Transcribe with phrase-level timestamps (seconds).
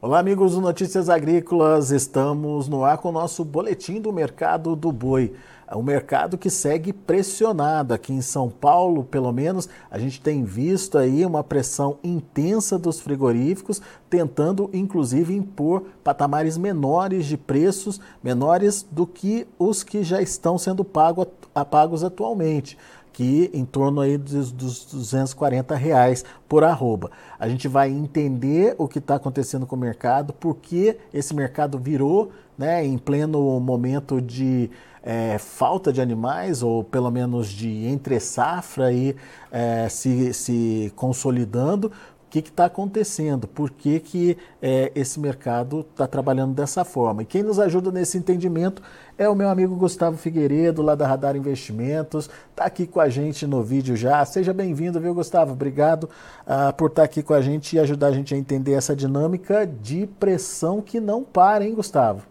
[0.00, 1.90] Olá, amigos do Notícias Agrícolas.
[1.90, 5.34] Estamos no ar com o nosso boletim do mercado do boi.
[5.72, 10.96] O mercado que segue pressionado aqui em São Paulo, pelo menos, a gente tem visto
[10.96, 19.04] aí uma pressão intensa dos frigoríficos, tentando inclusive impor patamares menores de preços, menores do
[19.04, 21.26] que os que já estão sendo pago,
[21.68, 22.78] pagos atualmente
[23.18, 27.10] que em torno aí dos, dos 240 reais por arroba.
[27.36, 31.80] A gente vai entender o que está acontecendo com o mercado, por que esse mercado
[31.80, 34.70] virou né, em pleno momento de
[35.02, 39.16] é, falta de animais, ou pelo menos de entre safra aí,
[39.50, 41.90] é, se, se consolidando,
[42.28, 47.22] o que está acontecendo, por que, que é, esse mercado está trabalhando dessa forma.
[47.22, 48.82] E quem nos ajuda nesse entendimento
[49.16, 53.46] é o meu amigo Gustavo Figueiredo, lá da Radar Investimentos, está aqui com a gente
[53.46, 54.22] no vídeo já.
[54.26, 55.54] Seja bem-vindo, viu, Gustavo?
[55.54, 58.74] Obrigado uh, por estar tá aqui com a gente e ajudar a gente a entender
[58.74, 62.24] essa dinâmica de pressão que não para, hein, Gustavo?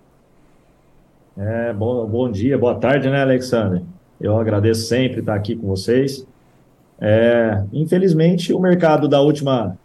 [1.36, 3.84] É, bom, bom dia, boa tarde, né, Alexandre?
[4.22, 6.24] Eu agradeço sempre estar aqui com vocês.
[7.00, 9.76] É, infelizmente, o mercado da última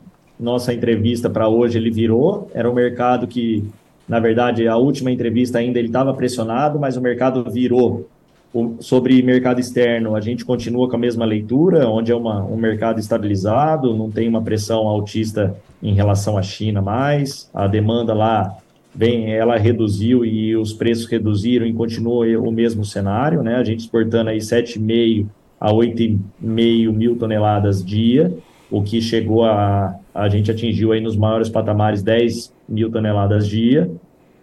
[0.42, 2.50] nossa entrevista para hoje ele virou.
[2.52, 3.64] Era um mercado que,
[4.08, 8.08] na verdade, a última entrevista ainda ele estava pressionado, mas o mercado virou.
[8.52, 12.56] O, sobre mercado externo, a gente continua com a mesma leitura, onde é uma, um
[12.56, 18.54] mercado estabilizado, não tem uma pressão altista em relação à China mais, a demanda lá
[18.94, 23.56] bem, ela reduziu e os preços reduziram e continua o mesmo cenário, né?
[23.56, 25.26] A gente exportando aí 7,5
[25.58, 28.36] a 8,5 mil toneladas dia,
[28.72, 33.90] o que chegou a, a gente atingiu aí nos maiores patamares 10 mil toneladas dia,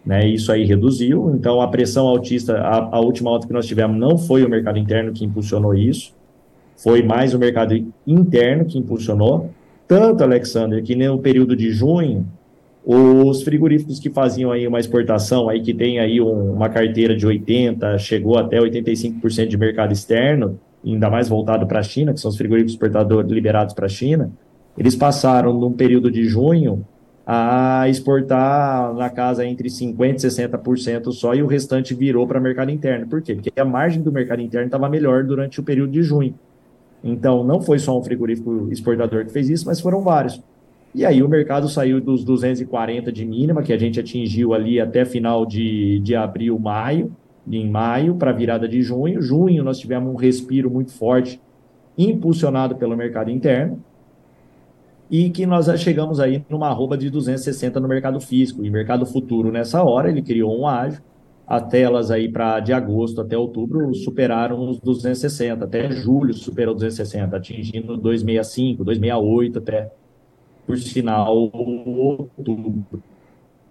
[0.06, 3.98] né, isso aí reduziu, então a pressão altista, a, a última alta que nós tivemos
[3.98, 6.14] não foi o mercado interno que impulsionou isso,
[6.78, 7.74] foi mais o mercado
[8.06, 9.50] interno que impulsionou,
[9.88, 12.26] tanto, Alexander, que no período de junho,
[12.86, 17.26] os frigoríficos que faziam aí uma exportação, aí que tem aí um, uma carteira de
[17.26, 22.30] 80, chegou até 85% de mercado externo, ainda mais voltado para a China, que são
[22.30, 24.32] os frigoríficos exportadores liberados para a China,
[24.78, 26.86] eles passaram, num período de junho,
[27.26, 32.42] a exportar na casa entre 50% e 60% só, e o restante virou para o
[32.42, 33.08] mercado interno.
[33.08, 33.36] Por quê?
[33.36, 36.34] Porque a margem do mercado interno estava melhor durante o período de junho.
[37.04, 40.42] Então, não foi só um frigorífico exportador que fez isso, mas foram vários.
[40.94, 45.06] E aí o mercado saiu dos 240 de mínima, que a gente atingiu ali até
[45.06, 47.12] final de, de abril, maio,
[47.48, 49.22] em maio para a virada de junho.
[49.22, 51.42] Junho nós tivemos um respiro muito forte,
[51.98, 53.84] impulsionado pelo mercado interno,
[55.10, 58.64] e que nós chegamos aí numa arroba de 260 no mercado físico.
[58.64, 61.02] E mercado futuro, nessa hora, ele criou um ágio,
[61.48, 67.36] as telas aí para de agosto até outubro superaram os 260, até julho superou 260,
[67.36, 69.92] atingindo 265, 268 até,
[70.68, 73.02] por sinal, outubro,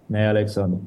[0.09, 0.81] né, Alexandre?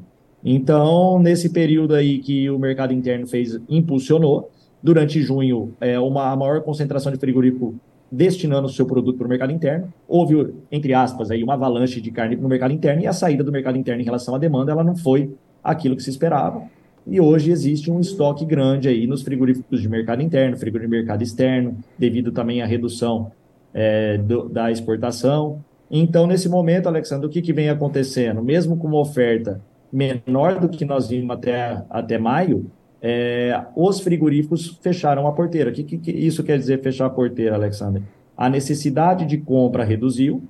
[0.44, 4.50] Então, nesse período aí que o mercado interno fez, impulsionou,
[4.82, 7.74] durante junho, é, uma maior concentração de frigorífico
[8.10, 9.92] destinando o seu produto para o mercado interno.
[10.06, 13.42] Houve, entre aspas, aí, uma avalanche de carne para o mercado interno e a saída
[13.44, 16.62] do mercado interno em relação à demanda ela não foi aquilo que se esperava.
[17.06, 21.22] E hoje existe um estoque grande aí nos frigoríficos de mercado interno, frigorífico de mercado
[21.22, 23.32] externo, devido também à redução
[23.72, 25.64] é, do, da exportação.
[25.90, 28.42] Então, nesse momento, Alexandre, o que, que vem acontecendo?
[28.42, 29.60] Mesmo com uma oferta
[29.92, 32.70] menor do que nós vimos até, até maio,
[33.00, 35.70] é, os frigoríficos fecharam a porteira.
[35.70, 38.02] O que, que, que, isso quer dizer fechar a porteira, Alexandre?
[38.36, 40.42] A necessidade de compra reduziu,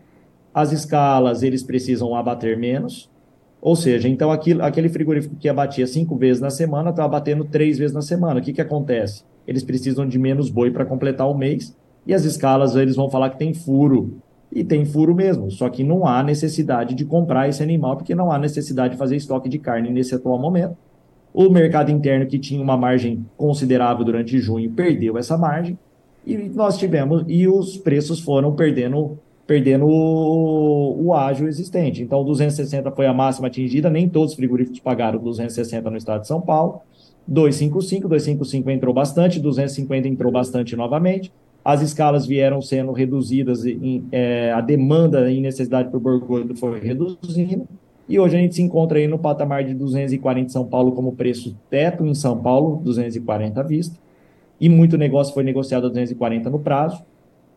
[0.54, 3.10] as escalas eles precisam abater menos,
[3.60, 7.78] ou seja, então aquilo, aquele frigorífico que abatia cinco vezes na semana está abatendo três
[7.78, 8.40] vezes na semana.
[8.40, 9.24] O que, que acontece?
[9.46, 11.76] Eles precisam de menos boi para completar o mês
[12.06, 14.18] e as escalas eles vão falar que tem furo
[14.54, 18.30] e tem furo mesmo, só que não há necessidade de comprar esse animal, porque não
[18.30, 20.76] há necessidade de fazer estoque de carne nesse atual momento.
[21.32, 25.78] O mercado interno, que tinha uma margem considerável durante junho, perdeu essa margem,
[26.26, 32.00] e nós tivemos, e os preços foram perdendo perdendo o, o ágio existente.
[32.00, 36.28] Então, 260 foi a máxima atingida, nem todos os frigoríficos pagaram 260 no estado de
[36.28, 36.80] São Paulo.
[37.26, 41.32] 255, 255 entrou bastante, 250 entrou bastante novamente
[41.64, 47.66] as escalas vieram sendo reduzidas, em, é, a demanda e necessidade por borgulho foi reduzindo,
[48.08, 51.12] e hoje a gente se encontra aí no patamar de 240 em São Paulo como
[51.12, 53.96] preço teto em São Paulo, 240 à vista,
[54.60, 57.02] e muito negócio foi negociado a 240 no prazo,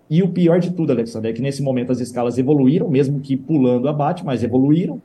[0.07, 3.35] e o pior de tudo, Alexandre, é que nesse momento as escalas evoluíram, mesmo que
[3.35, 5.01] pulando abate, mas evoluíram,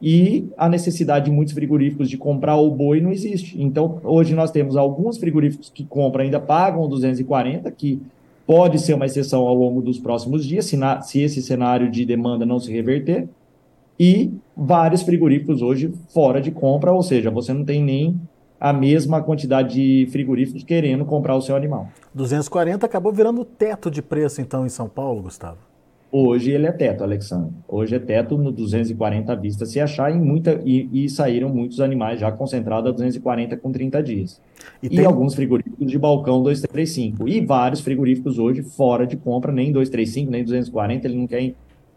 [0.00, 3.60] e a necessidade de muitos frigoríficos de comprar o boi não existe.
[3.60, 8.00] Então, hoje nós temos alguns frigoríficos que compram, ainda pagam 240, que
[8.46, 12.04] Pode ser uma exceção ao longo dos próximos dias, se, na, se esse cenário de
[12.04, 13.28] demanda não se reverter.
[13.98, 18.20] e vários frigoríficos hoje fora de compra, ou seja, você não tem nem
[18.60, 21.88] a mesma quantidade de frigoríficos querendo comprar o seu animal.
[22.14, 25.58] 240 acabou virando teto de preço então em São Paulo, Gustavo?
[26.10, 27.52] Hoje ele é teto, Alexandre.
[27.66, 31.80] Hoje é teto no 240 à vista se achar em muita, e, e saíram muitos
[31.80, 34.40] animais já concentrados a 240 com 30 dias.
[34.82, 35.04] E, e tem...
[35.04, 37.28] alguns frigoríficos de balcão 235.
[37.28, 41.54] E vários frigoríficos hoje fora de compra, nem 235, nem 240, ele não quer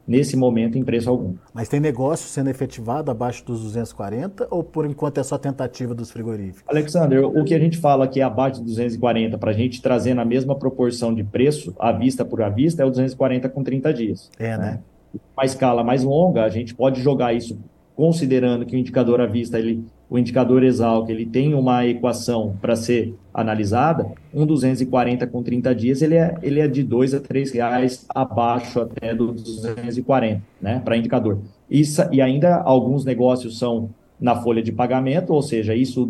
[0.10, 1.36] nesse momento em preço algum.
[1.54, 6.10] Mas tem negócio sendo efetivado abaixo dos 240 ou por enquanto é só tentativa dos
[6.10, 6.64] frigoríficos?
[6.68, 10.16] Alexander, o que a gente fala que é abaixo de 240 para a gente trazer
[10.16, 13.94] na mesma proporção de preço, à vista por à vista, é o 240 com 30
[13.94, 14.32] dias.
[14.40, 14.58] É, né?
[14.58, 14.80] né?
[15.38, 17.60] Uma escala mais longa, a gente pode jogar isso
[17.96, 22.76] considerando que o indicador à vista ele o indicador Exalc ele tem uma equação para
[22.76, 27.52] ser analisada, um 240 com 30 dias, ele é, ele é de 2 a 3
[27.52, 31.38] reais abaixo até do 240, né, para indicador.
[31.70, 36.04] Isso, e ainda alguns negócios são na folha de pagamento, ou seja, isso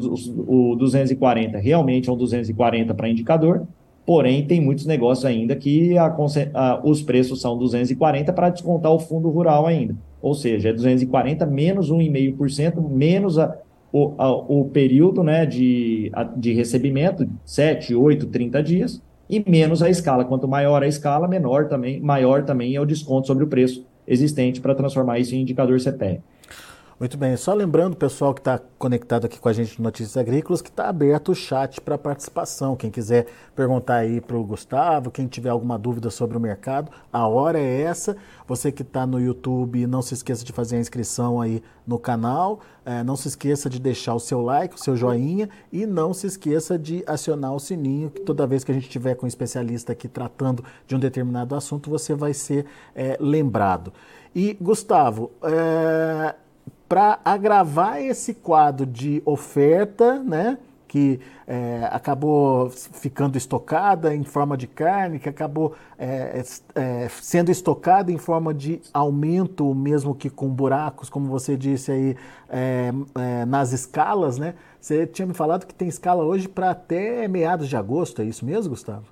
[0.48, 3.68] o, o 240 realmente é um 240 para indicador,
[4.06, 6.16] porém tem muitos negócios ainda que a,
[6.54, 9.95] a, os preços são 240 para descontar o fundo rural ainda.
[10.22, 13.56] Ou seja, é 240 menos 1,5%, menos a,
[13.92, 19.82] o, a, o período né, de, a, de recebimento, 7, 8, 30 dias, e menos
[19.84, 20.26] a escala.
[20.26, 24.60] Quanto maior a escala, menor também, maior também é o desconto sobre o preço existente
[24.60, 26.22] para transformar isso em indicador CPE.
[27.00, 30.62] Muito bem, só lembrando, pessoal que está conectado aqui com a gente no Notícias Agrícolas,
[30.62, 32.75] que está aberto o chat para participação.
[32.75, 33.25] Quem quiser
[33.56, 37.84] perguntar aí para o Gustavo, quem tiver alguma dúvida sobre o mercado, a hora é
[37.84, 38.18] essa.
[38.46, 42.60] Você que está no YouTube, não se esqueça de fazer a inscrição aí no canal.
[42.86, 46.28] É, não se esqueça de deixar o seu like, o seu joinha e não se
[46.28, 49.94] esqueça de acionar o sininho, que toda vez que a gente tiver com um especialista
[49.94, 53.94] aqui tratando de um determinado assunto, você vai ser é, lembrado.
[54.36, 56.36] E, Gustavo, é,
[56.90, 60.58] para agravar esse quadro de oferta, né?
[60.90, 66.44] que é, acabou ficando estocada em forma de carne, que acabou é,
[66.74, 72.18] é, sendo estocada em forma de aumento, mesmo que com buracos, como você disse aí,
[72.50, 74.56] é, é, nas escalas, né?
[74.82, 78.44] Você tinha me falado que tem escala hoje para até meados de agosto, é isso
[78.44, 79.06] mesmo, Gustavo?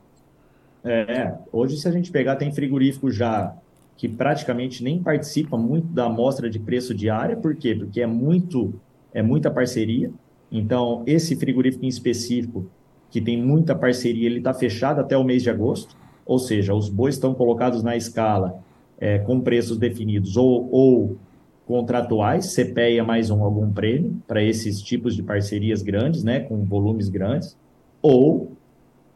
[0.83, 3.53] É, hoje se a gente pegar, tem frigorífico já
[3.97, 7.75] que praticamente nem participa muito da amostra de preço diária, por quê?
[7.75, 8.73] Porque é muito
[9.13, 10.11] é muita parceria.
[10.51, 12.67] Então, esse frigorífico em específico,
[13.09, 15.95] que tem muita parceria, ele está fechado até o mês de agosto,
[16.25, 18.59] ou seja, os bois estão colocados na escala
[18.99, 21.17] é, com preços definidos ou, ou
[21.65, 27.09] contratuais, CPEA mais um algum prêmio para esses tipos de parcerias grandes, né, com volumes
[27.09, 27.57] grandes,
[28.01, 28.51] ou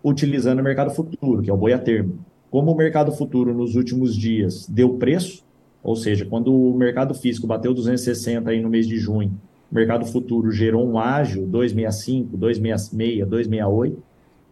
[0.04, 2.20] utilizando o mercado futuro, que é o boi a termo.
[2.52, 5.42] Como o mercado futuro nos últimos dias deu preço,
[5.82, 9.32] ou seja, quando o mercado físico bateu 260 aí no mês de junho,
[9.72, 14.04] o mercado futuro gerou um ágio 265, 266, 268.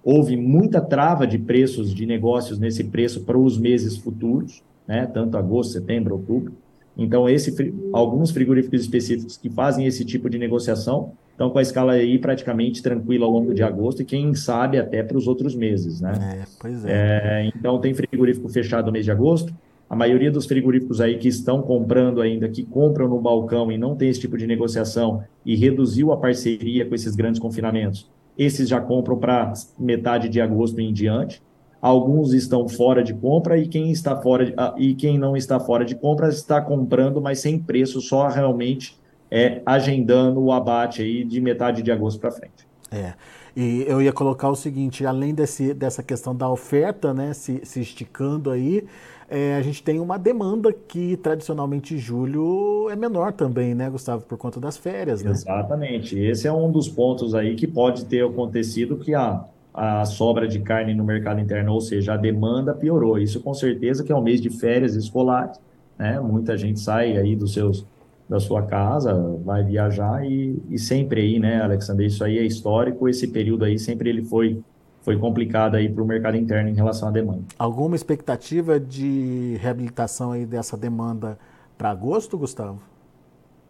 [0.01, 5.05] Houve muita trava de preços de negócios nesse preço para os meses futuros, né?
[5.05, 6.53] tanto agosto, setembro, outubro.
[6.99, 11.93] Então, esse, alguns frigoríficos específicos que fazem esse tipo de negociação estão com a escala
[11.93, 16.01] aí praticamente tranquila ao longo de agosto e quem sabe até para os outros meses,
[16.01, 16.11] né?
[16.41, 16.91] É, pois é.
[16.91, 17.51] é.
[17.55, 19.53] Então tem frigorífico fechado no mês de agosto.
[19.89, 23.95] A maioria dos frigoríficos aí que estão comprando ainda, que compram no balcão e não
[23.95, 28.79] tem esse tipo de negociação e reduziu a parceria com esses grandes confinamentos, esses já
[28.79, 31.41] compram para metade de agosto em diante.
[31.81, 35.59] Alguns estão fora de compra e quem está fora de, ah, e quem não está
[35.59, 38.97] fora de compra está comprando, mas sem preço, só realmente
[39.31, 42.67] é, agendando o abate aí de metade de agosto para frente.
[42.91, 43.13] É.
[43.55, 47.81] E eu ia colocar o seguinte, além desse, dessa questão da oferta, né, se, se
[47.81, 48.85] esticando aí,
[49.29, 54.37] é, a gente tem uma demanda que tradicionalmente julho é menor também, né, Gustavo, por
[54.37, 55.31] conta das férias, né?
[55.31, 56.17] Exatamente.
[56.17, 59.43] Esse é um dos pontos aí que pode ter acontecido que a,
[59.73, 63.17] a sobra de carne no mercado interno, ou seja, a demanda piorou.
[63.17, 65.59] Isso com certeza que é um mês de férias escolares,
[65.97, 66.19] né?
[66.19, 67.85] Muita gente sai aí dos seus
[68.27, 69.11] da sua casa,
[69.43, 73.79] vai viajar e, e sempre aí, né, Alexandre, isso aí é histórico, esse período aí
[73.79, 74.61] sempre ele foi
[75.01, 77.41] foi complicado aí para o mercado interno em relação à demanda.
[77.57, 81.39] Alguma expectativa de reabilitação aí dessa demanda
[81.77, 82.79] para agosto, Gustavo?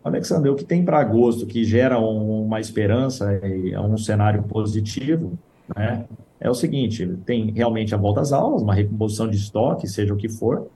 [0.03, 5.37] Alexandre, o que tem para agosto que gera um, uma esperança, é um cenário positivo,
[5.75, 6.05] né?
[6.39, 10.17] É o seguinte, tem realmente a volta às aulas, uma recomposição de estoque, seja o
[10.17, 10.67] que for,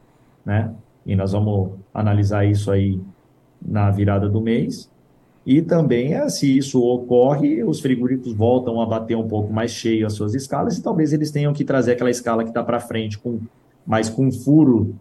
[0.46, 0.74] né?
[1.06, 3.00] E nós vamos analisar isso aí
[3.62, 4.90] na virada do mês.
[5.46, 10.06] E também, é, se isso ocorre, os frigoríficos voltam a bater um pouco mais cheio
[10.06, 13.18] as suas escalas e talvez eles tenham que trazer aquela escala que está para frente,
[13.20, 13.40] com
[13.86, 14.96] mais com furo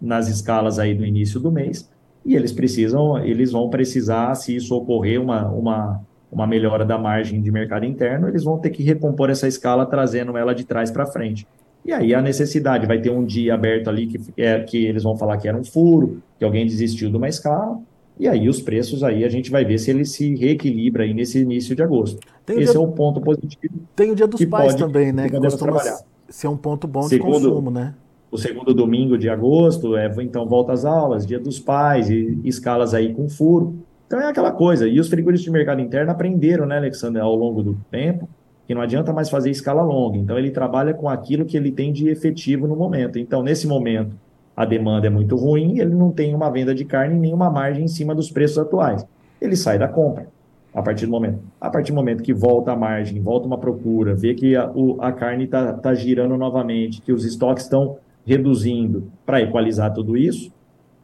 [0.00, 1.88] nas escalas aí do início do mês,
[2.24, 7.40] e eles precisam, eles vão precisar, se isso ocorrer, uma, uma, uma melhora da margem
[7.40, 11.06] de mercado interno, eles vão ter que recompor essa escala trazendo ela de trás para
[11.06, 11.46] frente.
[11.84, 15.16] E aí a necessidade, vai ter um dia aberto ali que, é, que eles vão
[15.16, 17.78] falar que era um furo, que alguém desistiu de uma escala,
[18.18, 21.38] e aí os preços aí a gente vai ver se ele se reequilibra aí nesse
[21.40, 22.18] início de agosto.
[22.48, 23.74] Esse dia, é o ponto positivo.
[23.94, 25.28] Tem o dia dos pais também, né?
[25.28, 26.00] Que costuma trabalhar.
[26.28, 27.94] ser um ponto bom segundo, de consumo, né?
[28.30, 32.92] O segundo domingo de agosto, é, então volta às aulas, dia dos pais, e escalas
[32.92, 33.78] aí com furo.
[34.08, 34.88] Então é aquela coisa.
[34.88, 38.26] E os frigoríficos de mercado interno aprenderam, né, Alexandre, ao longo do tempo,
[38.66, 40.16] que não adianta mais fazer escala longa.
[40.16, 43.18] Então ele trabalha com aquilo que ele tem de efetivo no momento.
[43.18, 44.16] Então, nesse momento,
[44.56, 47.84] a demanda é muito ruim, ele não tem uma venda de carne nem uma margem
[47.84, 49.06] em cima dos preços atuais.
[49.40, 50.26] Ele sai da compra
[50.74, 51.40] a partir do momento.
[51.60, 54.96] A partir do momento que volta a margem, volta uma procura, vê que a, o,
[55.00, 60.50] a carne está tá girando novamente, que os estoques estão reduzindo para equalizar tudo isso.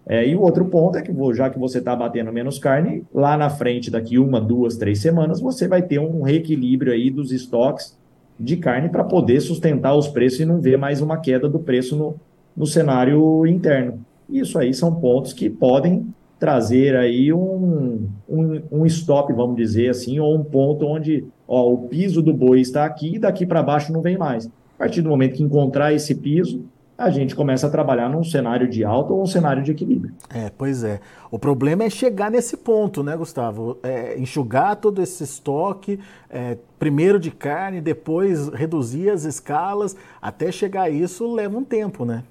[0.07, 3.37] É, e o outro ponto é que, já que você está batendo menos carne, lá
[3.37, 7.97] na frente, daqui uma, duas, três semanas, você vai ter um reequilíbrio aí dos estoques
[8.39, 11.97] de carne para poder sustentar os preços e não ver mais uma queda do preço
[11.97, 12.17] no,
[12.57, 14.05] no cenário interno.
[14.29, 16.07] Isso aí são pontos que podem
[16.39, 21.89] trazer aí um, um, um stop, vamos dizer assim, ou um ponto onde ó, o
[21.89, 24.47] piso do boi está aqui e daqui para baixo não vem mais.
[24.47, 26.63] A partir do momento que encontrar esse piso,
[26.97, 30.15] a gente começa a trabalhar num cenário de alta ou um cenário de equilíbrio.
[30.33, 31.01] É, pois é.
[31.31, 33.79] O problema é chegar nesse ponto, né, Gustavo?
[33.83, 35.99] É, enxugar todo esse estoque,
[36.31, 42.05] é, primeiro de carne, depois reduzir as escalas, até chegar a isso leva um tempo,
[42.05, 42.23] né?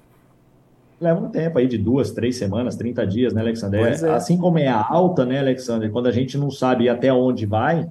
[1.00, 3.80] leva um tempo aí de duas, três semanas, 30 dias, né, Alexandre?
[3.80, 4.10] É.
[4.10, 5.90] Assim como é a alta, né, Alexandre?
[5.90, 7.86] Quando a gente não sabe até onde vai,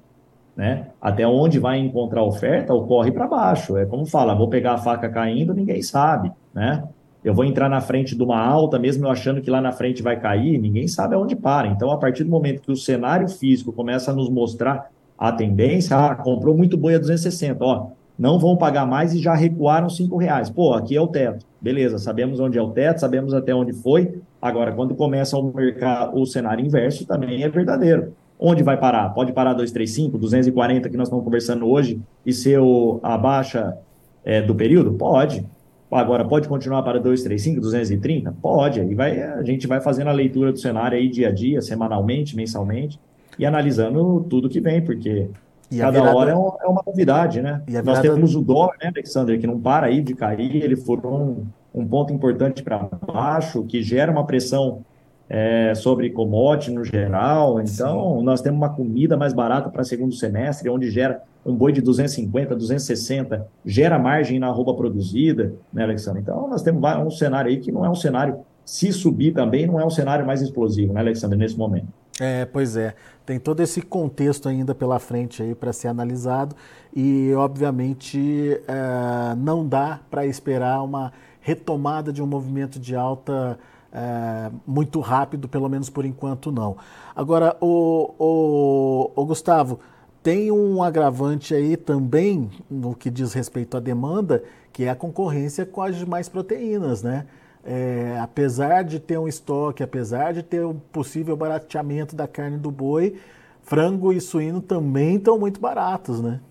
[0.56, 0.88] né?
[1.02, 3.78] Até onde vai encontrar oferta, ocorre para baixo.
[3.78, 6.84] É como fala, vou pegar a faca caindo, ninguém sabe, né?
[7.24, 10.04] Eu vou entrar na frente de uma alta, mesmo eu achando que lá na frente
[10.04, 11.70] vai cair, ninguém sabe aonde para.
[11.70, 15.96] Então, a partir do momento que o cenário físico começa a nos mostrar a tendência,
[15.96, 17.88] ah, comprou muito boi a 260, ó,
[18.20, 20.50] não vão pagar mais e já recuaram cinco reais.
[20.50, 21.46] Pô, aqui é o teto.
[21.62, 24.22] Beleza, sabemos onde é o teto, sabemos até onde foi.
[24.42, 28.14] Agora, quando começa o mercado, o cenário inverso, também é verdadeiro.
[28.46, 29.08] Onde vai parar?
[29.14, 33.78] Pode parar 235, 240 que nós estamos conversando hoje e ser o, a baixa
[34.26, 34.92] é, do período?
[34.92, 35.46] Pode.
[35.90, 38.36] Agora, pode continuar para 235, 230?
[38.42, 38.82] Pode.
[38.82, 42.36] Aí vai, a gente vai fazendo a leitura do cenário aí dia a dia, semanalmente,
[42.36, 43.00] mensalmente,
[43.40, 45.30] e analisando tudo que vem, porque
[45.72, 46.18] e Cada virada...
[46.18, 47.62] hora é, um, é, uma novidade, né?
[47.66, 47.90] Virada...
[47.90, 51.46] Nós temos o dólar, né, Alexander, que não para aí de cair, ele foi um,
[51.74, 54.84] um ponto importante para baixo, que gera uma pressão
[55.30, 57.60] é, sobre commodity no geral.
[57.60, 58.24] Então, Sim.
[58.24, 62.56] nós temos uma comida mais barata para segundo semestre, onde gera um boi de 250,
[62.56, 66.22] 260, gera margem na roupa produzida, né, Alexandre?
[66.22, 69.80] Então, nós temos um cenário aí que não é um cenário, se subir também, não
[69.80, 71.88] é um cenário mais explosivo, né, Alexandre, nesse momento.
[72.20, 72.94] É, pois é.
[73.26, 76.56] Tem todo esse contexto ainda pela frente aí para ser analisado
[76.96, 81.12] e, obviamente, é, não dá para esperar uma
[81.42, 83.58] retomada de um movimento de alta
[83.94, 86.76] é, muito rápido, pelo menos por enquanto não.
[87.16, 89.80] Agora, o, o, o Gustavo,
[90.22, 95.66] tem um agravante aí também no que diz respeito à demanda, que é a concorrência
[95.66, 97.26] com as demais proteínas, né?
[97.64, 102.70] é, apesar de ter um estoque, apesar de ter um possível barateamento da carne do
[102.70, 103.16] boi,
[103.62, 106.42] frango e suíno também estão muito baratos, né?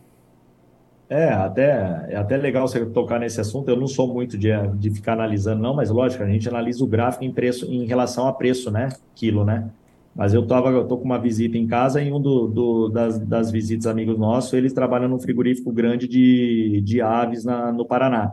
[1.13, 3.69] É, até, é até legal você tocar nesse assunto.
[3.69, 6.87] Eu não sou muito de, de ficar analisando, não, mas lógico, a gente analisa o
[6.87, 8.89] gráfico em preço em relação a preço, né?
[9.15, 9.69] Quilo, né?
[10.17, 13.19] Mas eu tava, eu tô com uma visita em casa e um do, do das,
[13.19, 18.33] das visitas amigos nossos, eles trabalham num frigorífico grande de, de aves na, no Paraná.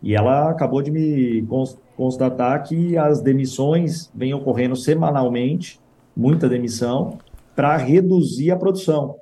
[0.00, 1.44] E ela acabou de me
[1.96, 5.80] constatar que as demissões vêm ocorrendo semanalmente,
[6.16, 7.18] muita demissão,
[7.56, 9.16] para reduzir a produção,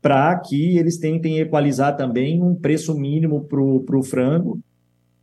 [0.00, 4.58] para que eles tentem equalizar também um preço mínimo para o frango,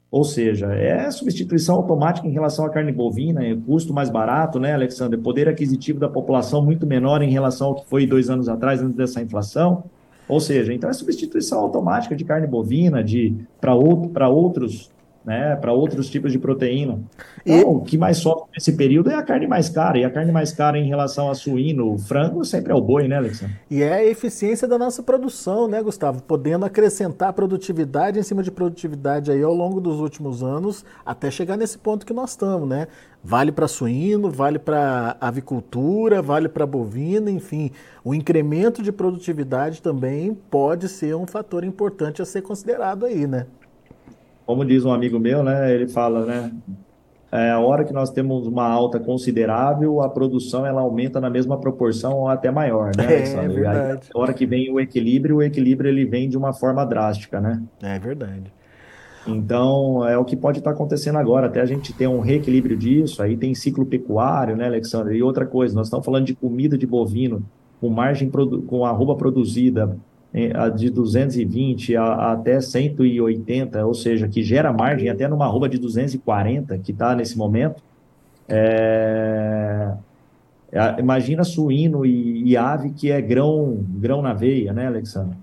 [0.09, 4.73] ou seja, é substituição automática em relação à carne bovina, é custo mais barato, né,
[4.73, 5.19] Alexander?
[5.19, 8.95] Poder aquisitivo da população muito menor em relação ao que foi dois anos atrás, antes
[8.95, 9.83] dessa inflação.
[10.29, 14.89] Ou seja, então é substituição automática de carne bovina de para outro, outros
[15.27, 17.01] né, para outros tipos de proteína.
[17.45, 20.31] Então, o que mais sofre nesse período é a carne mais cara, e a carne
[20.31, 23.53] mais cara em relação a suíno, o frango sempre é o boi, né, Alexandre?
[23.69, 26.23] E é a eficiência da nossa produção, né, Gustavo?
[26.23, 31.57] Podendo acrescentar produtividade em cima de produtividade aí ao longo dos últimos anos, até chegar
[31.57, 32.87] nesse ponto que nós estamos, né?
[33.21, 37.69] Vale para suíno, vale para avicultura, vale para bovina, enfim.
[38.01, 43.45] O incremento de produtividade também pode ser um fator importante a ser considerado aí, né?
[44.47, 45.71] Como diz um amigo meu, né?
[45.73, 46.51] Ele fala, né?
[47.31, 51.59] é, a hora que nós temos uma alta considerável, a produção ela aumenta na mesma
[51.59, 53.03] proporção ou até maior, né,
[53.35, 53.99] É verdade.
[54.03, 57.41] Aí, a hora que vem o equilíbrio, o equilíbrio ele vem de uma forma drástica,
[57.41, 57.61] né?
[57.83, 58.53] É verdade.
[59.27, 63.21] Então, é o que pode estar acontecendo agora, até a gente ter um reequilíbrio disso,
[63.21, 65.17] aí tem ciclo pecuário, né, Alexandre?
[65.17, 67.43] E outra coisa, nós estamos falando de comida de bovino,
[67.81, 68.31] com margem,
[68.65, 69.97] com arroba produzida
[70.75, 76.77] de 220 a, até 180, ou seja, que gera margem até numa arroba de 240,
[76.79, 77.81] que está nesse momento.
[78.47, 79.93] É...
[80.99, 85.37] Imagina suíno e, e, ave que é grão, grão na veia, né, Alexandre?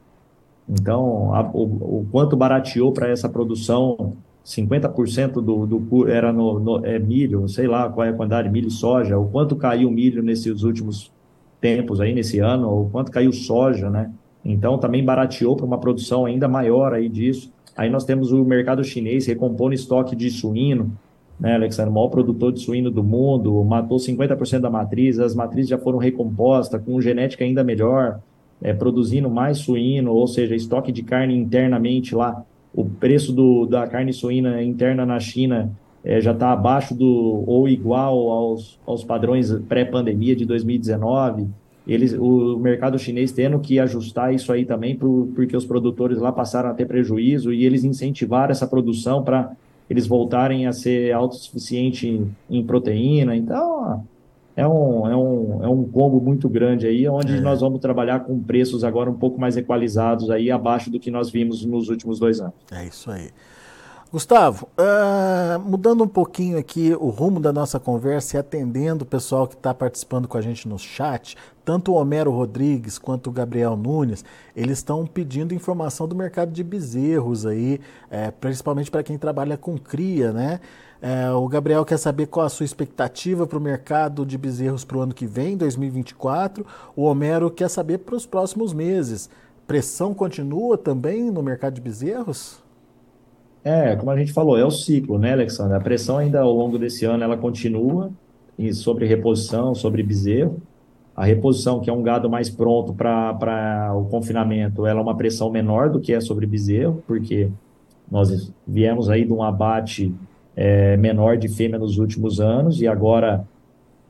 [0.69, 1.63] Então, a, o,
[2.01, 4.15] o, quanto barateou para essa produção,
[4.45, 8.53] 50% do, do era no, no, é milho, sei lá qual é a quantidade de
[8.53, 11.11] milho e soja, o quanto caiu milho nesses últimos
[11.59, 14.11] tempos aí, nesse ano, o quanto caiu soja, né?
[14.45, 17.51] Então, também barateou para uma produção ainda maior aí disso.
[17.77, 20.93] Aí nós temos o mercado chinês recompondo estoque de suíno,
[21.41, 21.91] né, Alexandre?
[21.91, 25.99] O maior produtor de suíno do mundo, matou 50% da matriz, as matrizes já foram
[25.99, 28.21] recompostas, com genética ainda melhor,
[28.63, 32.45] é, produzindo mais suíno, ou seja, estoque de carne internamente lá.
[32.73, 35.73] O preço do, da carne suína interna na China
[36.05, 41.49] é, já está abaixo do ou igual aos, aos padrões pré-pandemia de 2019
[41.87, 46.33] eles, o mercado chinês tendo que ajustar isso aí também, pro, porque os produtores lá
[46.33, 49.53] passaram a ter prejuízo e eles incentivaram essa produção para
[49.89, 53.37] eles voltarem a ser autossuficientes em, em proteína.
[53.37, 54.03] Então,
[54.57, 57.41] é um, é, um, é um combo muito grande aí, onde é.
[57.41, 61.31] nós vamos trabalhar com preços agora um pouco mais equalizados aí, abaixo do que nós
[61.31, 62.55] vimos nos últimos dois anos.
[62.73, 63.29] É isso aí.
[64.15, 69.49] Gustavo, uh, mudando um pouquinho aqui o rumo da nossa conversa e atendendo o pessoal
[69.49, 73.77] que está participando com a gente no chat, tanto o Homero Rodrigues quanto o Gabriel
[73.77, 79.57] Nunes, eles estão pedindo informação do mercado de bezerros aí, é, principalmente para quem trabalha
[79.57, 80.61] com cria, né?
[81.03, 84.97] É, o Gabriel quer saber qual a sua expectativa para o mercado de bezerros para
[84.97, 86.65] o ano que vem, 2024.
[86.95, 89.29] O Homero quer saber para os próximos meses.
[89.67, 92.63] Pressão continua também no mercado de bezerros?
[93.65, 95.75] É, como a gente falou, é o ciclo, né, Alexandre?
[95.75, 98.13] A pressão ainda ao longo desse ano ela continua
[98.75, 100.63] sobre reposição, sobre bezerro.
[101.17, 105.51] A reposição, que é um gado mais pronto para o confinamento, ela é uma pressão
[105.51, 107.49] menor do que é sobre bezerro, porque
[108.11, 110.15] nós viemos aí de um abate
[110.55, 113.47] é, menor de fêmea nos últimos anos e agora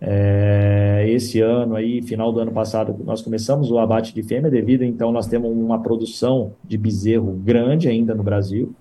[0.00, 4.82] é, esse ano aí, final do ano passado, nós começamos o abate de fêmea devido,
[4.82, 8.74] então nós temos uma produção de bezerro grande ainda no Brasil.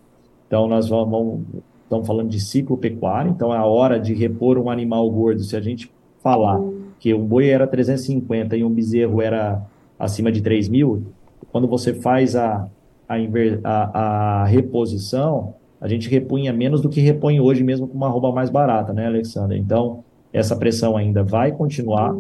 [0.54, 1.42] Então, nós vamos,
[1.82, 5.42] estamos falando de ciclo pecuário, então é a hora de repor um animal gordo.
[5.42, 6.62] Se a gente falar
[7.00, 9.66] que um boi era 350 e um bezerro era
[9.98, 11.08] acima de 3 mil,
[11.52, 12.68] quando você faz a,
[13.10, 13.16] a,
[13.64, 18.32] a, a reposição, a gente repunha menos do que repõe hoje, mesmo com uma roupa
[18.32, 19.58] mais barata, né, Alexandre?
[19.58, 22.16] Então, essa pressão ainda vai continuar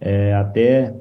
[0.00, 0.92] é, até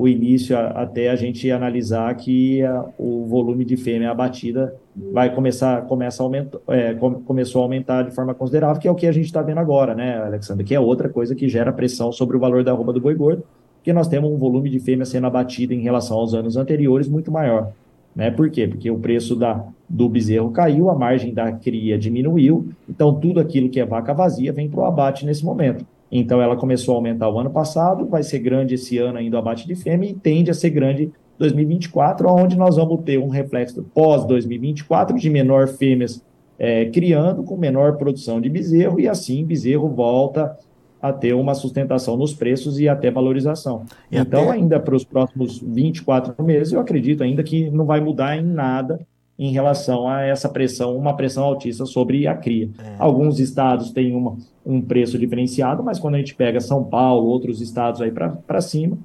[0.00, 4.74] o início, até a gente analisar que a, o volume de fêmea abatida
[5.12, 8.94] vai começar, começa a aumentar, é, começou a aumentar de forma considerável, que é o
[8.94, 10.64] que a gente está vendo agora, né, Alexandre?
[10.64, 13.44] Que é outra coisa que gera pressão sobre o valor da roupa do boi gordo,
[13.76, 17.30] porque nós temos um volume de fêmea sendo abatida em relação aos anos anteriores muito
[17.30, 17.70] maior.
[18.16, 18.30] Né?
[18.30, 18.66] Por quê?
[18.66, 23.68] Porque o preço da, do bezerro caiu, a margem da cria diminuiu, então tudo aquilo
[23.68, 25.84] que é vaca vazia vem para o abate nesse momento.
[26.10, 29.38] Então ela começou a aumentar o ano passado, vai ser grande esse ano ainda o
[29.38, 33.82] abate de fêmea e tende a ser grande 2024, onde nós vamos ter um reflexo
[33.94, 36.22] pós-2024 de menor fêmeas
[36.58, 40.58] é, criando, com menor produção de bezerro, e assim bezerro volta
[41.00, 43.84] a ter uma sustentação nos preços e até valorização.
[44.12, 44.52] E então, até...
[44.52, 49.00] ainda para os próximos 24 meses, eu acredito ainda que não vai mudar em nada
[49.40, 52.68] em relação a essa pressão, uma pressão altíssima sobre a cria.
[52.78, 52.96] É.
[52.98, 57.62] Alguns estados têm uma, um preço diferenciado, mas quando a gente pega São Paulo, outros
[57.62, 58.98] estados aí para cima,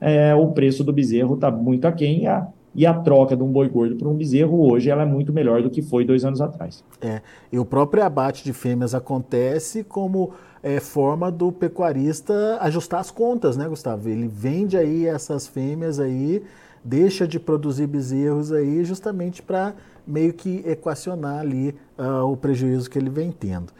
[0.00, 3.46] é, o preço do bezerro está muito aquém e a, e a troca de um
[3.46, 6.40] boi gordo por um bezerro hoje ela é muito melhor do que foi dois anos
[6.40, 6.82] atrás.
[7.00, 7.22] É,
[7.52, 10.32] e o próprio abate de fêmeas acontece como
[10.64, 14.08] é, forma do pecuarista ajustar as contas, né, Gustavo?
[14.08, 16.42] Ele vende aí essas fêmeas aí,
[16.86, 19.74] deixa de produzir bezerros aí justamente para
[20.06, 23.72] meio que equacionar ali uh, o prejuízo que ele vem tendo.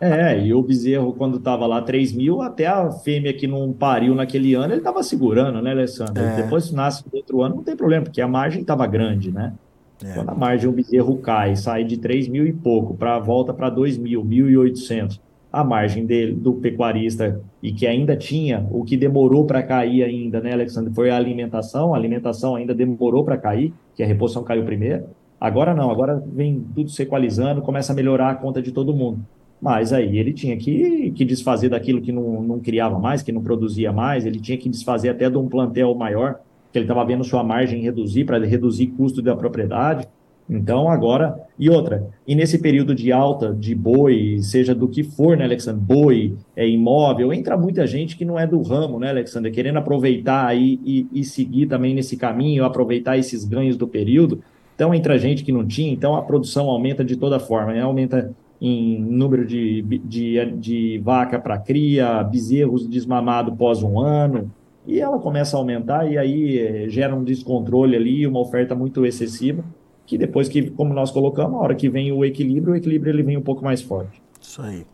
[0.00, 4.14] É, e o bezerro, quando estava lá 3 mil, até a fêmea que não pariu
[4.14, 6.22] naquele ano, ele estava segurando, né, Alessandro?
[6.22, 6.42] É.
[6.42, 9.54] Depois, se nasce no outro ano, não tem problema, porque a margem estava grande, né?
[10.02, 10.12] É.
[10.14, 13.70] Quando a margem do bezerro cai, sai de 3 mil e pouco, para volta para
[13.70, 15.20] 2 mil, 1.800,
[15.54, 20.52] a margem do pecuarista, e que ainda tinha, o que demorou para cair ainda, né,
[20.52, 25.04] Alexandre, foi a alimentação, a alimentação ainda demorou para cair, que a reposição caiu primeiro.
[25.40, 29.20] Agora não, agora vem tudo se equalizando, começa a melhorar a conta de todo mundo.
[29.60, 33.42] mas aí ele tinha que, que desfazer daquilo que não, não criava mais, que não
[33.42, 36.40] produzia mais, ele tinha que desfazer até de um plantel maior,
[36.70, 40.06] que ele estava vendo sua margem reduzir, para reduzir custo da propriedade.
[40.48, 41.42] Então, agora.
[41.58, 45.80] E outra, e nesse período de alta de boi, seja do que for, né, Alexandre?
[45.80, 49.50] Boi, é imóvel, entra muita gente que não é do ramo, né, Alexandre?
[49.50, 54.42] Querendo aproveitar aí e, e seguir também nesse caminho, aproveitar esses ganhos do período.
[54.74, 57.80] Então, entra gente que não tinha, então a produção aumenta de toda forma, né?
[57.80, 64.50] Aumenta em número de, de, de vaca para cria, bezerros desmamados pós um ano,
[64.86, 69.06] e ela começa a aumentar, e aí é, gera um descontrole ali, uma oferta muito
[69.06, 69.64] excessiva
[70.06, 73.22] que depois que, como nós colocamos, a hora que vem o equilíbrio, o equilíbrio ele
[73.22, 74.22] vem um pouco mais forte.
[74.40, 74.86] Isso aí.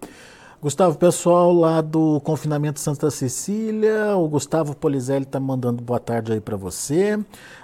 [0.63, 6.41] Gustavo, pessoal lá do Confinamento Santa Cecília, o Gustavo Polizelli está mandando boa tarde aí
[6.41, 7.19] para você.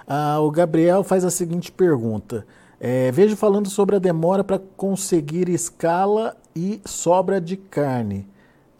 [0.07, 2.43] Ah, o Gabriel faz a seguinte pergunta.
[2.79, 8.27] É, vejo falando sobre a demora para conseguir escala e sobra de carne.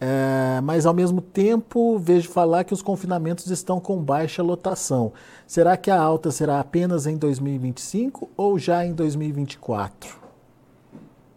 [0.00, 5.12] É, mas ao mesmo tempo vejo falar que os confinamentos estão com baixa lotação.
[5.46, 10.18] Será que a alta será apenas em 2025 ou já em 2024?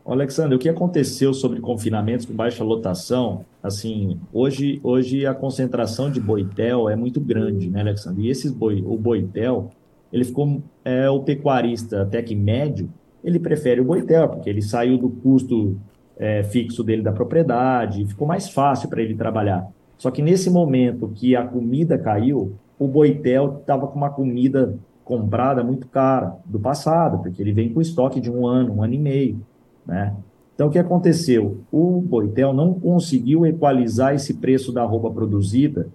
[0.06, 3.46] Alexandre, o que aconteceu sobre confinamentos com baixa lotação?
[3.64, 8.24] Assim, hoje, hoje a concentração de boitel é muito grande, né, Alexandre?
[8.24, 9.70] E esses boi, o boitel,
[10.12, 12.90] ele ficou é, o pecuarista até que médio,
[13.24, 15.78] ele prefere o boitel porque ele saiu do custo
[16.18, 19.68] é, fixo dele da propriedade, ficou mais fácil para ele trabalhar.
[19.98, 25.64] Só que nesse momento que a comida caiu, o Boitel estava com uma comida comprada
[25.64, 28.98] muito cara do passado, porque ele vem com estoque de um ano, um ano e
[28.98, 29.42] meio,
[29.86, 30.16] né?
[30.56, 31.58] Então, o que aconteceu?
[31.72, 35.88] O Boitel não conseguiu equalizar esse preço da arroba produzida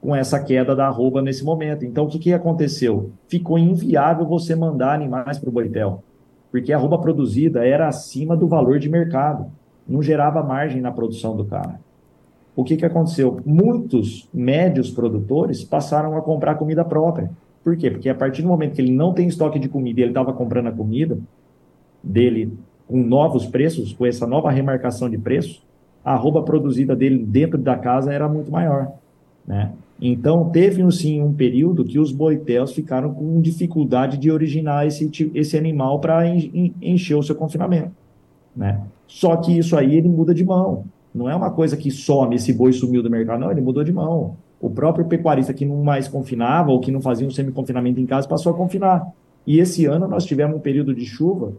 [0.00, 1.84] com essa queda da arroba nesse momento.
[1.84, 3.10] Então, o que, que aconteceu?
[3.26, 6.04] Ficou inviável você mandar animais para o Boitel
[6.50, 9.46] porque a roupa produzida era acima do valor de mercado,
[9.88, 11.80] não gerava margem na produção do cara.
[12.54, 13.40] O que, que aconteceu?
[13.46, 17.30] Muitos médios produtores passaram a comprar comida própria.
[17.62, 17.90] Por quê?
[17.90, 20.32] Porque a partir do momento que ele não tem estoque de comida e ele estava
[20.32, 21.18] comprando a comida
[22.02, 22.52] dele
[22.86, 25.62] com novos preços, com essa nova remarcação de preço,
[26.04, 28.92] a roupa produzida dele dentro da casa era muito maior.
[29.48, 29.72] Né?
[30.00, 35.56] Então, teve sim um período que os boitéus ficaram com dificuldade de originar esse, esse
[35.56, 36.22] animal para
[36.82, 37.90] encher o seu confinamento.
[38.54, 38.80] Né?
[39.06, 40.84] Só que isso aí ele muda de mão.
[41.14, 43.92] Não é uma coisa que some, esse boi sumiu do mercado, não, ele mudou de
[43.92, 44.36] mão.
[44.60, 48.28] O próprio pecuarista que não mais confinava ou que não fazia um semi-confinamento em casa
[48.28, 49.08] passou a confinar.
[49.46, 51.52] E esse ano nós tivemos um período de chuva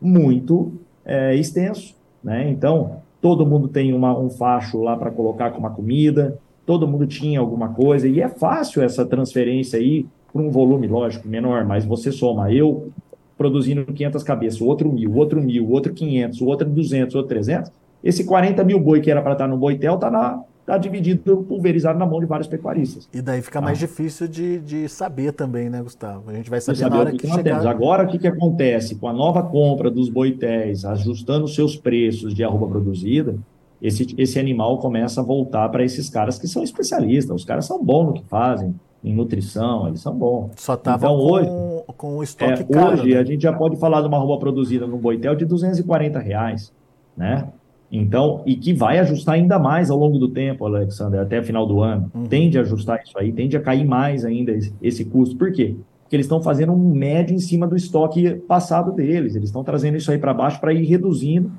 [0.00, 0.72] muito
[1.04, 1.96] é, extenso.
[2.22, 2.50] Né?
[2.50, 7.06] Então, todo mundo tem uma, um facho lá para colocar com uma comida, todo mundo
[7.06, 11.84] tinha alguma coisa, e é fácil essa transferência aí para um volume, lógico, menor, mas
[11.84, 12.90] você soma, eu
[13.36, 17.14] produzindo 500 cabeças, o outro mil, o outro mil, o outro 500, o outro 200,
[17.14, 17.72] o outro 300,
[18.02, 21.98] esse 40 mil boi que era para estar no boitel está na, tá dividido, pulverizado
[21.98, 23.08] na mão de vários pecuaristas.
[23.12, 23.86] E daí fica mais ah.
[23.86, 26.30] difícil de, de saber também, né, Gustavo?
[26.30, 27.66] A gente vai saber, saber na hora que, que chegar...
[27.66, 28.94] Agora, o que, que acontece?
[28.96, 33.36] Com a nova compra dos boitéis, ajustando seus preços de arroba produzida,
[33.82, 37.34] esse, esse animal começa a voltar para esses caras que são especialistas.
[37.34, 40.52] Os caras são bons no que fazem, em nutrição, eles são bons.
[40.56, 41.50] Só estava então, hoje,
[41.96, 42.92] com o estoque é, caro.
[42.92, 43.18] Hoje né?
[43.18, 46.72] a gente já pode falar de uma roupa produzida no Boitel de 240 reais,
[47.16, 47.48] né?
[47.90, 51.66] Então, e que vai ajustar ainda mais ao longo do tempo, Alexander, até o final
[51.66, 52.10] do ano.
[52.14, 52.24] Uhum.
[52.24, 55.36] Tende a ajustar isso aí, tende a cair mais ainda esse, esse custo.
[55.36, 55.74] Por quê?
[56.04, 59.34] Porque eles estão fazendo um médio em cima do estoque passado deles.
[59.34, 61.50] Eles estão trazendo isso aí para baixo para ir reduzindo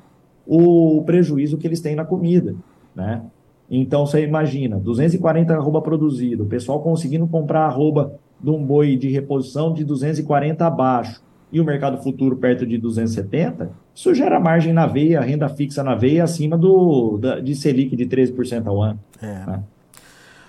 [0.46, 2.54] o prejuízo que eles têm na comida,
[2.94, 3.22] né?
[3.70, 9.08] Então, você imagina, 240 arroba produzido, o pessoal conseguindo comprar arroba de um boi de
[9.08, 14.86] reposição de 240 abaixo e o mercado futuro perto de 270, isso gera margem na
[14.86, 18.98] veia, renda fixa na veia acima do, da, de Selic de 13% ao ano.
[19.22, 19.26] É.
[19.26, 19.62] Né?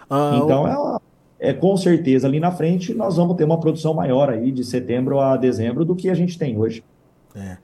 [0.09, 1.01] Ah, então, o...
[1.39, 4.63] é, é, com certeza, ali na frente, nós vamos ter uma produção maior aí de
[4.63, 6.83] setembro a dezembro do que a gente tem hoje.
[7.35, 7.57] É.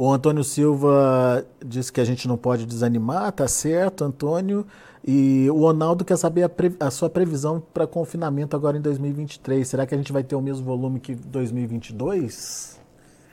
[0.00, 4.64] O Antônio Silva disse que a gente não pode desanimar, tá certo, Antônio.
[5.06, 9.68] E o Ronaldo quer saber a, a sua previsão para confinamento agora em 2023.
[9.68, 12.80] Será que a gente vai ter o mesmo volume que 2022?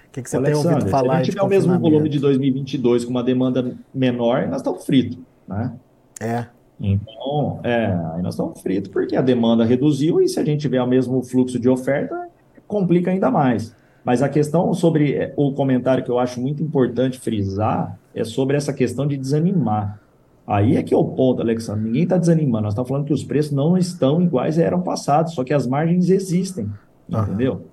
[0.10, 1.13] O que, que você Alexandre, tem ouvido falar?
[1.13, 4.86] Se a gente tiver o mesmo volume de 2022 com uma demanda menor, nós estamos
[4.86, 5.73] fritos, né?
[6.19, 6.47] É.
[6.82, 10.84] Então, é, aí nós estamos fritos porque a demanda reduziu e se a gente tiver
[10.84, 12.27] o mesmo fluxo de oferta,
[12.67, 13.73] complica ainda mais.
[14.08, 18.56] Mas a questão sobre é, o comentário que eu acho muito importante frisar é sobre
[18.56, 20.00] essa questão de desanimar.
[20.48, 21.84] Aí é que é o ponto, Alexandre.
[21.84, 22.63] Ninguém está desanimando.
[22.63, 26.10] Nós estamos falando que os preços não estão iguais eram passados, só que as margens
[26.10, 26.72] existem.
[27.10, 27.65] Entendeu?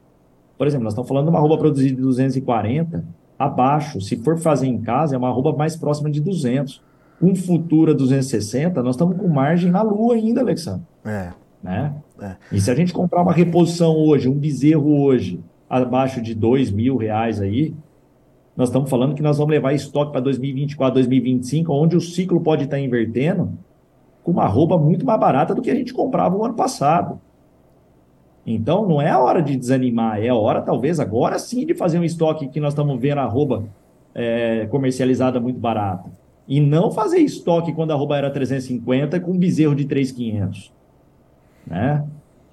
[0.59, 3.05] Por exemplo, nós estamos falando de uma roupa produzida de 240
[3.39, 4.01] abaixo.
[4.01, 6.83] Se for fazer em casa, é uma arroba mais próxima de 200.
[7.21, 10.83] Com futura 260, nós estamos com margem na lua ainda, Alexandre.
[11.05, 11.29] É.
[11.63, 11.95] Né?
[12.21, 12.35] É.
[12.51, 15.41] E se a gente comprar uma reposição hoje, um bezerro hoje,
[15.83, 17.75] abaixo de dois mil reais aí,
[18.57, 22.65] nós estamos falando que nós vamos levar estoque para 2024, 2025, onde o ciclo pode
[22.65, 23.53] estar invertendo,
[24.23, 27.21] com uma roupa muito mais barata do que a gente comprava o ano passado.
[28.47, 31.99] Então, não é a hora de desanimar, é a hora, talvez, agora sim, de fazer
[31.99, 33.65] um estoque que nós estamos vendo a roupa
[34.15, 36.11] é, comercializada muito barata.
[36.47, 40.73] E não fazer estoque quando a roupa era 350 com bezerro de 3,500.
[41.67, 42.05] Né?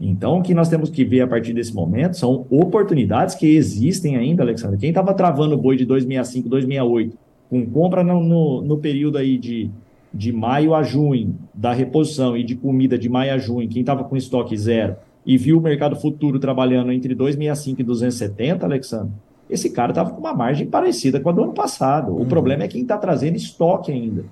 [0.03, 4.17] Então, o que nós temos que ver a partir desse momento são oportunidades que existem
[4.17, 4.79] ainda, Alexandre.
[4.79, 7.17] Quem estava travando o boi de 265, 268,
[7.49, 9.69] com compra no, no, no, período aí de,
[10.11, 14.03] de maio a junho, da reposição e de comida de maio a junho, quem estava
[14.03, 19.13] com estoque zero e viu o mercado futuro trabalhando entre 265 e 270, Alexandre,
[19.49, 22.11] esse cara estava com uma margem parecida com a do ano passado.
[22.11, 22.25] O uhum.
[22.25, 24.25] problema é quem está trazendo estoque ainda.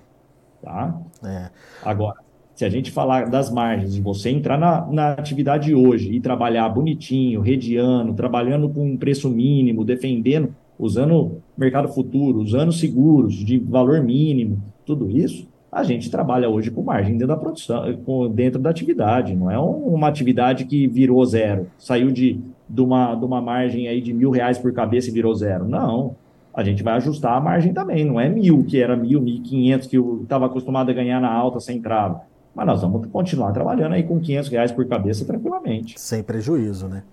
[0.64, 0.98] Tá?
[1.24, 1.50] É.
[1.84, 2.18] Agora,
[2.60, 6.68] se a gente falar das margens, de você entrar na, na atividade hoje e trabalhar
[6.68, 14.04] bonitinho, rediano, trabalhando com um preço mínimo, defendendo, usando mercado futuro, usando seguros de valor
[14.04, 17.82] mínimo, tudo isso, a gente trabalha hoje com margem dentro da produção,
[18.30, 19.34] dentro da atividade.
[19.34, 24.02] Não é uma atividade que virou zero, saiu de, de, uma, de uma margem aí
[24.02, 25.66] de mil reais por cabeça e virou zero.
[25.66, 26.14] Não.
[26.54, 28.04] A gente vai ajustar a margem também.
[28.04, 31.22] Não é mil, que era mil, mil e quinhentos, que eu estava acostumado a ganhar
[31.22, 32.28] na alta sem trava.
[32.54, 36.00] Mas nós vamos continuar trabalhando aí com 500 reais por cabeça tranquilamente.
[36.00, 37.04] Sem prejuízo, né?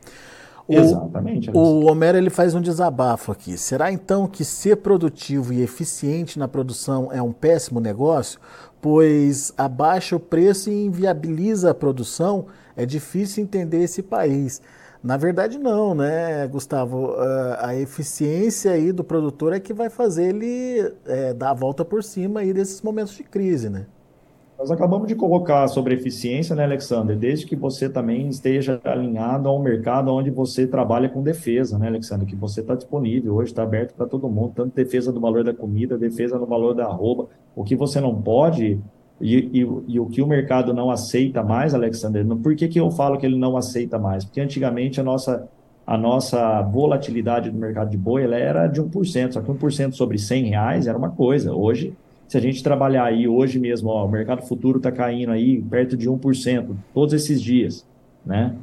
[0.69, 1.51] O, Exatamente.
[1.53, 3.57] O Homero ele faz um desabafo aqui.
[3.57, 8.41] Será então que ser produtivo e eficiente na produção é um péssimo negócio?
[8.81, 12.47] Pois abaixa o preço e inviabiliza a produção?
[12.77, 14.61] É difícil entender esse país.
[15.03, 17.15] Na verdade, não, né, Gustavo?
[17.61, 22.03] A eficiência aí do produtor é que vai fazer ele é, dar a volta por
[22.03, 23.87] cima aí desses momentos de crise, né?
[24.59, 27.15] Nós acabamos de colocar sobre eficiência, né, Alexander?
[27.15, 32.27] Desde que você também esteja alinhado ao mercado onde você trabalha com defesa, né, Alexander?
[32.27, 35.53] Que você está disponível hoje, está aberto para todo mundo, tanto defesa do valor da
[35.53, 37.29] comida, defesa do valor da roupa.
[37.55, 38.81] O que você não pode
[39.21, 42.91] e, e, e, o que o mercado não aceita mais, Alexander, por que, que eu
[42.91, 44.25] falo que ele não aceita mais?
[44.25, 45.49] Porque antigamente a nossa,
[45.87, 50.19] a nossa volatilidade do mercado de boi ela era de 1%, só que 1% sobre
[50.19, 51.55] 100 reais era uma coisa.
[51.55, 51.95] Hoje
[52.29, 55.97] se a gente trabalhar aí hoje mesmo, ó, o mercado futuro está caindo aí perto
[55.97, 57.87] de 1% todos esses dias,
[58.25, 58.55] né?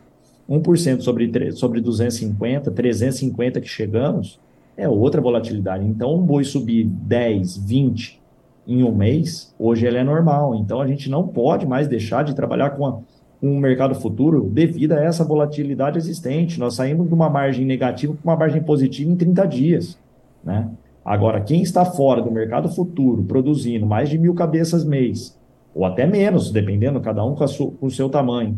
[0.49, 4.39] 1% sobre, sobre 250, 350 que chegamos,
[4.75, 5.85] é outra volatilidade.
[5.85, 8.21] Então, um boi subir 10, 20
[8.67, 10.55] em um mês, hoje ele é normal.
[10.55, 12.99] Então, a gente não pode mais deixar de trabalhar com, a,
[13.39, 16.59] com o mercado futuro devido a essa volatilidade existente.
[16.59, 19.97] Nós saímos de uma margem negativa para uma margem positiva em 30 dias,
[20.43, 20.69] né?
[21.05, 25.37] Agora, quem está fora do mercado futuro, produzindo mais de mil cabeças mês,
[25.75, 28.57] ou até menos, dependendo, cada um com, sua, com o seu tamanho,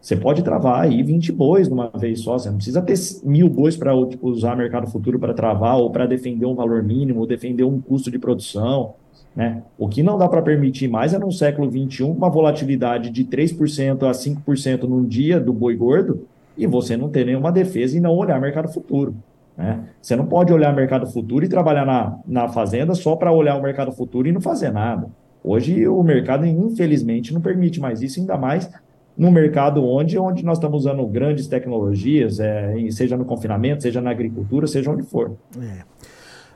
[0.00, 2.38] você pode travar aí 20 bois numa vez só.
[2.38, 6.44] Você não precisa ter mil bois para usar mercado futuro para travar, ou para defender
[6.44, 8.94] um valor mínimo, ou defender um custo de produção.
[9.34, 9.62] Né?
[9.78, 14.02] O que não dá para permitir mais é no século XXI uma volatilidade de 3%
[14.02, 16.26] a 5% num dia do boi gordo
[16.56, 19.14] e você não ter nenhuma defesa e não olhar mercado futuro.
[19.56, 19.84] Né?
[20.00, 23.56] Você não pode olhar o mercado futuro e trabalhar na, na fazenda só para olhar
[23.56, 25.08] o mercado futuro e não fazer nada.
[25.42, 28.70] Hoje o mercado, infelizmente, não permite mais isso, ainda mais
[29.16, 34.10] no mercado onde, onde nós estamos usando grandes tecnologias, é, seja no confinamento, seja na
[34.10, 35.36] agricultura, seja onde for.
[35.60, 35.82] É.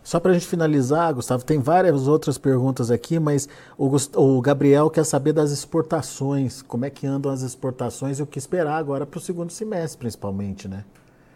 [0.02, 4.88] Só para a gente finalizar, Gustavo, tem várias outras perguntas aqui, mas o, o, Gabriel
[4.88, 9.04] quer saber das exportações, como é que andam as exportações e o que esperar agora
[9.04, 10.82] para o segundo semestre, principalmente, né?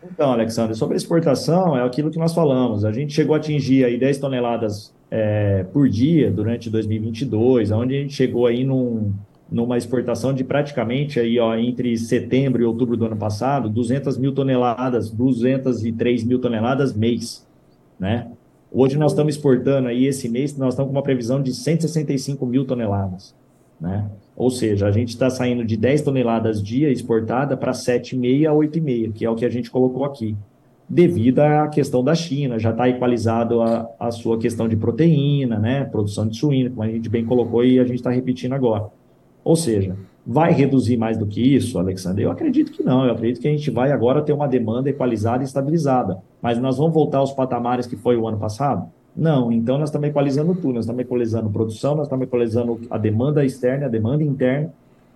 [0.05, 2.85] Então, Alexandre, sobre exportação, é aquilo que nós falamos.
[2.85, 8.01] A gente chegou a atingir aí 10 toneladas é, por dia durante 2022, onde a
[8.01, 9.13] gente chegou aí num,
[9.51, 14.33] numa exportação de praticamente aí, ó, entre setembro e outubro do ano passado, 200 mil
[14.33, 17.47] toneladas, 203 mil toneladas mês,
[17.99, 18.29] né?
[18.75, 22.65] Hoje nós estamos exportando aí, esse mês, nós estamos com uma previsão de 165 mil
[22.65, 23.35] toneladas,
[23.83, 24.09] né?
[24.37, 29.13] Ou seja, a gente está saindo de 10 toneladas dia exportada para 7,5 a 8,5,
[29.13, 30.37] que é o que a gente colocou aqui,
[30.89, 35.85] devido à questão da China, já está equalizado a, a sua questão de proteína, né,
[35.85, 38.87] produção de suíno, como a gente bem colocou e a gente está repetindo agora.
[39.45, 42.23] Ou seja, vai reduzir mais do que isso, Alexandre?
[42.23, 45.43] Eu acredito que não, eu acredito que a gente vai agora ter uma demanda equalizada
[45.43, 48.87] e estabilizada, mas nós vamos voltar aos patamares que foi o ano passado?
[49.15, 53.45] Não, então nós estamos equalizando tudo, nós estamos equalizando produção, nós estamos equalizando a demanda
[53.45, 54.73] externa, a demanda interna,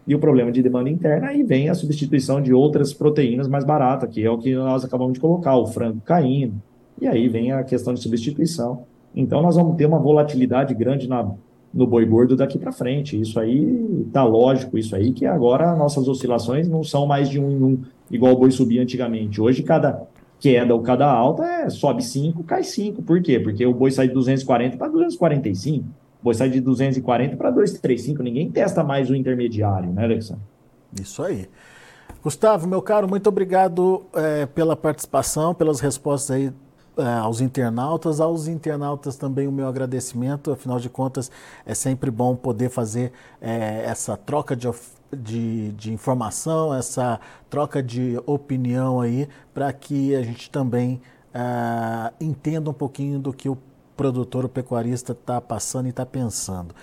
[0.07, 4.09] e o problema de demanda interna, aí vem a substituição de outras proteínas mais baratas,
[4.09, 6.55] que é o que nós acabamos de colocar, o frango caindo,
[7.01, 8.85] e aí vem a questão de substituição.
[9.15, 11.29] Então, nós vamos ter uma volatilidade grande na,
[11.73, 13.21] no boi gordo daqui para frente.
[13.21, 17.51] Isso aí está lógico, isso aí que agora nossas oscilações não são mais de um
[17.51, 19.41] em um, igual o boi subia antigamente.
[19.41, 20.07] Hoje, cada
[20.39, 23.03] queda ou cada alta é sobe 5, cai 5.
[23.03, 23.41] Por quê?
[23.41, 25.85] Porque o boi sai de 240 para 245.
[26.21, 28.23] O boi sai de 240 para 235.
[28.23, 30.43] Ninguém testa mais o intermediário, né, Alexandre?
[31.01, 31.49] Isso aí.
[32.23, 36.66] Gustavo, meu caro, muito obrigado é, pela participação, pelas respostas aí é,
[37.23, 38.21] aos internautas.
[38.21, 41.31] Aos internautas também o meu agradecimento, afinal de contas
[41.65, 44.69] é sempre bom poder fazer é, essa troca de,
[45.13, 51.01] de, de, informação, essa troca de opinião aí, para que a gente também
[51.35, 53.59] é, entenda um pouquinho do que o
[53.97, 56.75] produtor, o pecuarista está passando e está pensando.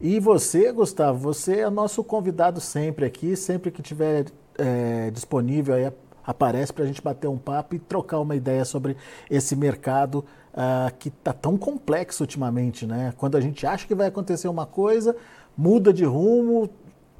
[0.00, 4.26] E você, Gustavo, você é nosso convidado sempre aqui, sempre que tiver
[4.58, 5.92] é, disponível aí
[6.24, 8.96] aparece para a gente bater um papo e trocar uma ideia sobre
[9.30, 13.12] esse mercado uh, que está tão complexo ultimamente, né?
[13.16, 15.16] Quando a gente acha que vai acontecer uma coisa,
[15.56, 16.70] muda de rumo,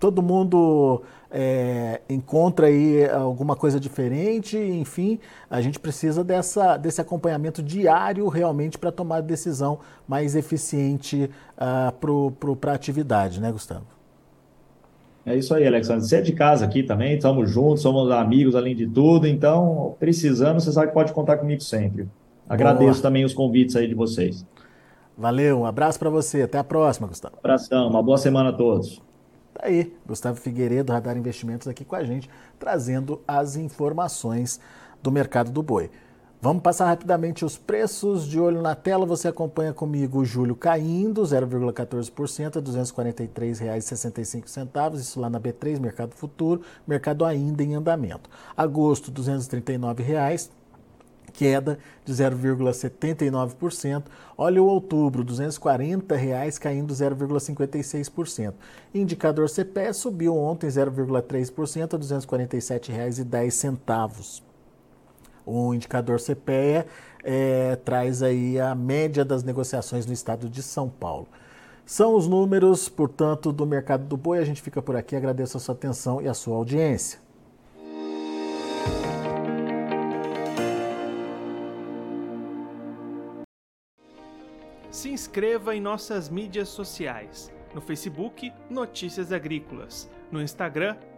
[0.02, 7.62] todo mundo é, encontra aí alguma coisa diferente, enfim, a gente precisa dessa, desse acompanhamento
[7.62, 13.91] diário realmente para tomar decisão mais eficiente uh, para a atividade, né, Gustavo?
[15.24, 16.04] É isso aí, Alexandre.
[16.04, 20.60] Você é de casa aqui também, estamos juntos, somos amigos além de tudo, então, precisando,
[20.60, 22.08] você sabe que pode contar comigo sempre.
[22.48, 23.02] Agradeço boa.
[23.02, 24.44] também os convites aí de vocês.
[25.16, 27.36] Valeu, um abraço para você, até a próxima, Gustavo.
[27.38, 29.00] abração, uma boa semana a todos.
[29.54, 34.58] Tá aí, Gustavo Figueiredo, Radar Investimentos, aqui com a gente, trazendo as informações
[35.02, 35.90] do mercado do boi.
[36.44, 39.06] Vamos passar rapidamente os preços de olho na tela.
[39.06, 44.96] Você acompanha comigo o julho caindo 0,14% a R$ 243,65.
[44.96, 48.28] Isso lá na B3, Mercado Futuro, mercado ainda em andamento.
[48.56, 50.50] Agosto, 239 reais,
[51.32, 54.02] queda de 0,79%.
[54.36, 58.52] Olha o outubro, 240 reais, caindo 0,56%.
[58.92, 64.42] Indicador CPE subiu ontem 0,3% a R$ 247,10
[65.44, 66.86] o indicador CPEA
[67.22, 71.28] é, traz aí a média das negociações no estado de São Paulo.
[71.84, 74.38] São os números, portanto, do mercado do boi.
[74.38, 75.16] A gente fica por aqui.
[75.16, 77.20] Agradeço a sua atenção e a sua audiência.
[84.90, 87.50] Se inscreva em nossas mídias sociais.
[87.74, 90.08] No Facebook, Notícias Agrícolas.
[90.30, 90.96] No Instagram,